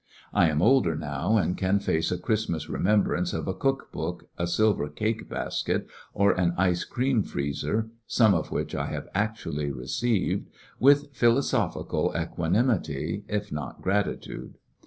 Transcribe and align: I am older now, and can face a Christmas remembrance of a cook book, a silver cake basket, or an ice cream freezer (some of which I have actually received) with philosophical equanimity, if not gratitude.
I 0.33 0.49
am 0.49 0.63
older 0.63 0.95
now, 0.95 1.37
and 1.37 1.55
can 1.55 1.77
face 1.79 2.11
a 2.11 2.17
Christmas 2.17 2.67
remembrance 2.67 3.33
of 3.33 3.47
a 3.47 3.53
cook 3.53 3.91
book, 3.91 4.27
a 4.35 4.47
silver 4.47 4.89
cake 4.89 5.29
basket, 5.29 5.85
or 6.11 6.31
an 6.31 6.55
ice 6.57 6.85
cream 6.85 7.21
freezer 7.21 7.87
(some 8.07 8.33
of 8.33 8.49
which 8.51 8.73
I 8.73 8.87
have 8.87 9.07
actually 9.13 9.69
received) 9.71 10.49
with 10.79 11.13
philosophical 11.13 12.15
equanimity, 12.17 13.25
if 13.27 13.51
not 13.51 13.83
gratitude. 13.83 14.55